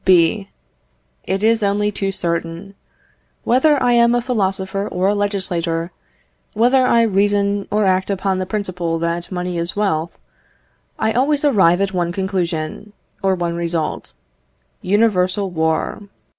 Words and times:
B. 0.03 0.49
It 1.25 1.43
is 1.43 1.61
only 1.61 1.91
too 1.91 2.11
certain. 2.11 2.73
Whether 3.43 3.79
I 3.83 3.91
am 3.91 4.15
a 4.15 4.21
philosopher 4.23 4.87
or 4.87 5.09
a 5.09 5.13
legislator, 5.13 5.91
whether 6.53 6.87
I 6.87 7.03
reason 7.03 7.67
or 7.69 7.85
act 7.85 8.09
upon 8.09 8.39
the 8.39 8.47
principle 8.47 8.97
that 8.97 9.31
money 9.31 9.59
is 9.59 9.75
wealth, 9.75 10.17
I 10.97 11.13
always 11.13 11.45
arrive 11.45 11.81
at 11.81 11.93
one 11.93 12.11
conclusion, 12.11 12.93
or 13.21 13.35
one 13.35 13.55
result: 13.55 14.15
universal 14.81 15.51
war. 15.51 16.01